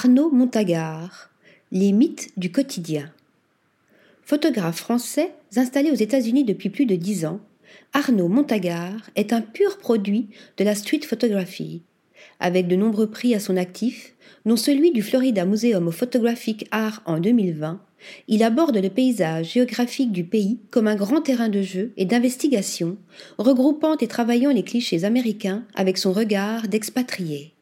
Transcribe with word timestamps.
Arnaud 0.00 0.30
Montagard, 0.30 1.28
Les 1.72 1.90
mythes 1.90 2.30
du 2.36 2.52
quotidien. 2.52 3.10
Photographe 4.22 4.78
français 4.78 5.32
installé 5.56 5.90
aux 5.90 5.96
États-Unis 5.96 6.44
depuis 6.44 6.70
plus 6.70 6.86
de 6.86 6.94
dix 6.94 7.26
ans, 7.26 7.40
Arnaud 7.92 8.28
Montagard 8.28 9.10
est 9.16 9.32
un 9.32 9.40
pur 9.40 9.78
produit 9.78 10.28
de 10.56 10.62
la 10.62 10.76
street 10.76 11.00
photography. 11.00 11.82
Avec 12.38 12.68
de 12.68 12.76
nombreux 12.76 13.10
prix 13.10 13.34
à 13.34 13.40
son 13.40 13.56
actif, 13.56 14.14
dont 14.46 14.54
celui 14.54 14.92
du 14.92 15.02
Florida 15.02 15.44
Museum 15.44 15.88
of 15.88 15.96
Photographic 15.96 16.68
Art 16.70 17.02
en 17.04 17.18
2020, 17.18 17.80
il 18.28 18.44
aborde 18.44 18.76
le 18.76 18.90
paysage 18.90 19.54
géographique 19.54 20.12
du 20.12 20.22
pays 20.22 20.60
comme 20.70 20.86
un 20.86 20.94
grand 20.94 21.22
terrain 21.22 21.48
de 21.48 21.62
jeu 21.62 21.92
et 21.96 22.04
d'investigation, 22.04 22.98
regroupant 23.36 23.96
et 23.96 24.06
travaillant 24.06 24.52
les 24.52 24.62
clichés 24.62 25.02
américains 25.02 25.64
avec 25.74 25.98
son 25.98 26.12
regard 26.12 26.68
d'expatrié. 26.68 27.52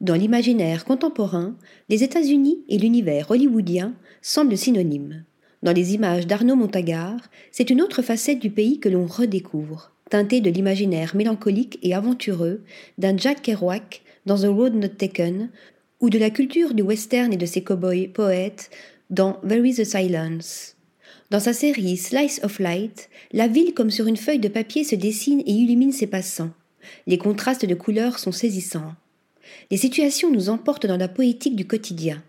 Dans 0.00 0.14
l'imaginaire 0.14 0.86
contemporain, 0.86 1.54
les 1.90 2.02
États-Unis 2.02 2.60
et 2.70 2.78
l'univers 2.78 3.30
hollywoodien 3.30 3.92
semblent 4.22 4.56
synonymes. 4.56 5.24
Dans 5.62 5.72
les 5.72 5.92
images 5.92 6.26
d'Arnaud 6.26 6.56
Montagard, 6.56 7.20
c'est 7.52 7.68
une 7.68 7.82
autre 7.82 8.00
facette 8.00 8.38
du 8.38 8.48
pays 8.48 8.80
que 8.80 8.88
l'on 8.88 9.06
redécouvre, 9.06 9.92
teintée 10.08 10.40
de 10.40 10.48
l'imaginaire 10.48 11.14
mélancolique 11.14 11.78
et 11.82 11.94
aventureux 11.94 12.62
d'un 12.96 13.14
Jack 13.14 13.42
Kerouac 13.42 14.00
dans 14.24 14.38
The 14.38 14.46
Road 14.46 14.74
Not 14.74 14.88
Taken, 14.88 15.50
ou 16.00 16.08
de 16.08 16.18
la 16.18 16.30
culture 16.30 16.72
du 16.72 16.80
western 16.80 17.30
et 17.34 17.36
de 17.36 17.44
ses 17.44 17.62
cow-boys 17.62 18.08
poètes 18.14 18.70
dans 19.10 19.34
There 19.46 19.68
is 19.68 19.82
a 19.82 19.84
Silence. 19.84 20.76
Dans 21.30 21.40
sa 21.40 21.52
série 21.52 21.98
Slice 21.98 22.40
of 22.42 22.58
Light, 22.58 23.10
la 23.32 23.48
ville 23.48 23.74
comme 23.74 23.90
sur 23.90 24.06
une 24.06 24.16
feuille 24.16 24.38
de 24.38 24.48
papier 24.48 24.82
se 24.82 24.94
dessine 24.94 25.40
et 25.40 25.52
illumine 25.52 25.92
ses 25.92 26.06
passants. 26.06 26.52
Les 27.06 27.18
contrastes 27.18 27.66
de 27.66 27.74
couleurs 27.74 28.18
sont 28.18 28.32
saisissants. 28.32 28.94
Les 29.70 29.76
situations 29.76 30.30
nous 30.30 30.48
emportent 30.48 30.86
dans 30.86 30.96
la 30.96 31.08
poétique 31.08 31.56
du 31.56 31.66
quotidien. 31.66 32.22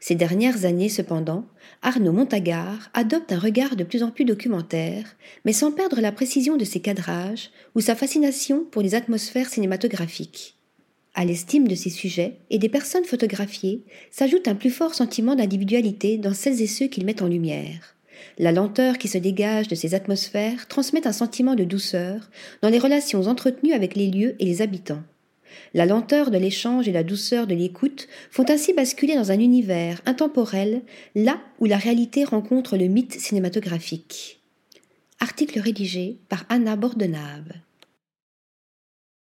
Ces 0.00 0.14
dernières 0.14 0.64
années, 0.64 0.88
cependant, 0.88 1.46
Arnaud 1.82 2.12
Montagard 2.12 2.90
adopte 2.94 3.32
un 3.32 3.38
regard 3.38 3.76
de 3.76 3.84
plus 3.84 4.02
en 4.02 4.10
plus 4.10 4.24
documentaire, 4.24 5.16
mais 5.44 5.52
sans 5.52 5.72
perdre 5.72 6.00
la 6.00 6.12
précision 6.12 6.56
de 6.56 6.64
ses 6.64 6.80
cadrages 6.80 7.50
ou 7.74 7.80
sa 7.80 7.94
fascination 7.94 8.64
pour 8.70 8.82
les 8.82 8.94
atmosphères 8.94 9.48
cinématographiques. 9.48 10.56
À 11.14 11.24
l'estime 11.24 11.66
de 11.66 11.74
ses 11.74 11.88
sujets 11.88 12.36
et 12.50 12.58
des 12.58 12.68
personnes 12.68 13.04
photographiées 13.04 13.84
s'ajoute 14.10 14.48
un 14.48 14.54
plus 14.54 14.70
fort 14.70 14.94
sentiment 14.94 15.34
d'individualité 15.34 16.18
dans 16.18 16.34
celles 16.34 16.60
et 16.60 16.66
ceux 16.66 16.88
qu'il 16.88 17.06
met 17.06 17.22
en 17.22 17.26
lumière. 17.26 17.96
La 18.38 18.52
lenteur 18.52 18.98
qui 18.98 19.08
se 19.08 19.16
dégage 19.16 19.68
de 19.68 19.74
ces 19.74 19.94
atmosphères 19.94 20.68
transmet 20.68 21.06
un 21.06 21.12
sentiment 21.12 21.54
de 21.54 21.64
douceur 21.64 22.30
dans 22.60 22.68
les 22.68 22.78
relations 22.78 23.22
entretenues 23.22 23.72
avec 23.72 23.96
les 23.96 24.10
lieux 24.10 24.36
et 24.38 24.44
les 24.44 24.60
habitants. 24.60 25.02
La 25.74 25.86
lenteur 25.86 26.30
de 26.30 26.38
l'échange 26.38 26.88
et 26.88 26.92
la 26.92 27.02
douceur 27.02 27.46
de 27.46 27.54
l'écoute 27.54 28.08
font 28.30 28.44
ainsi 28.48 28.72
basculer 28.72 29.14
dans 29.14 29.30
un 29.30 29.38
univers 29.38 30.00
intemporel, 30.06 30.82
là 31.14 31.38
où 31.58 31.66
la 31.66 31.76
réalité 31.76 32.24
rencontre 32.24 32.76
le 32.76 32.86
mythe 32.86 33.18
cinématographique. 33.18 34.40
Article 35.20 35.60
rédigé 35.60 36.18
par 36.28 36.44
Anna 36.48 36.76
Bordenave. 36.76 37.52